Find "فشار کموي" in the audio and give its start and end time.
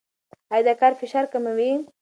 1.01-1.71